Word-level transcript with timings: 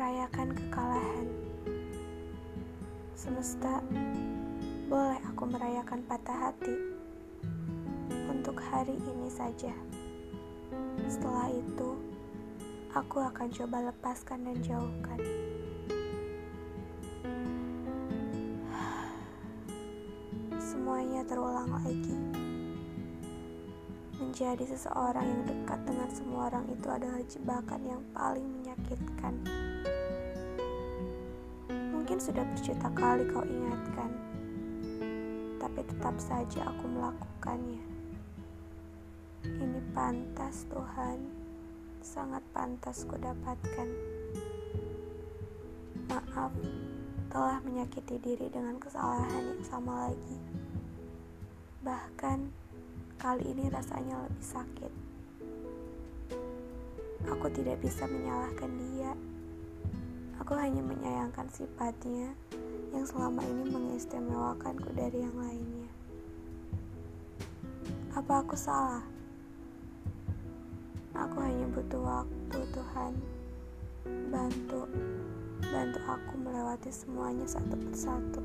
merayakan 0.00 0.48
kekalahan. 0.56 1.28
Semesta, 3.12 3.84
boleh 4.88 5.20
aku 5.28 5.44
merayakan 5.44 6.00
patah 6.08 6.48
hati 6.48 6.72
untuk 8.32 8.56
hari 8.64 8.96
ini 8.96 9.28
saja. 9.28 9.76
Setelah 11.04 11.52
itu, 11.52 12.00
aku 12.96 13.20
akan 13.20 13.52
coba 13.52 13.92
lepaskan 13.92 14.48
dan 14.48 14.56
jauhkan. 14.64 15.20
Semuanya 20.56 21.28
terulang 21.28 21.76
lagi. 21.76 22.16
Menjadi 24.16 24.64
seseorang 24.64 25.28
yang 25.28 25.44
dekat 25.44 25.80
dengan 25.84 26.08
semua 26.08 26.48
orang 26.48 26.64
itu 26.72 26.88
adalah 26.88 27.20
jebakan 27.28 27.82
yang 27.84 28.00
paling 28.16 28.48
menyakitkan. 28.48 29.36
Mungkin 32.10 32.26
sudah 32.26 32.42
berjuta 32.42 32.90
kali 32.90 33.22
kau 33.30 33.46
ingatkan, 33.46 34.10
tapi 35.62 35.78
tetap 35.86 36.18
saja 36.18 36.66
aku 36.66 36.90
melakukannya. 36.90 37.86
Ini 39.46 39.78
pantas 39.94 40.66
Tuhan, 40.74 41.22
sangat 42.02 42.42
pantas 42.50 43.06
kudapatkan. 43.06 43.88
Maaf, 46.10 46.50
telah 47.30 47.62
menyakiti 47.62 48.18
diri 48.18 48.50
dengan 48.50 48.82
kesalahan 48.82 49.54
yang 49.54 49.62
sama 49.62 50.10
lagi. 50.10 50.38
Bahkan, 51.86 52.38
kali 53.22 53.54
ini 53.54 53.70
rasanya 53.70 54.18
lebih 54.26 54.46
sakit. 54.50 54.92
Aku 57.30 57.46
tidak 57.54 57.78
bisa 57.78 58.02
menyalahkan 58.10 58.70
dia. 58.98 59.14
Aku 60.40 60.56
hanya 60.56 60.80
menyayangkan 60.80 61.52
sifatnya 61.52 62.32
yang 62.96 63.04
selama 63.04 63.44
ini 63.44 63.68
mengistimewakanku 63.68 64.88
dari 64.96 65.20
yang 65.20 65.36
lainnya. 65.36 65.88
Apa 68.16 68.40
aku 68.40 68.56
salah? 68.56 69.04
Aku 71.12 71.36
hanya 71.44 71.68
butuh 71.70 72.00
waktu, 72.00 72.58
Tuhan. 72.72 73.12
Bantu, 74.32 74.88
bantu 75.68 76.00
aku 76.08 76.32
melewati 76.40 76.88
semuanya 76.88 77.44
satu 77.44 77.76
persatu. 77.76 78.40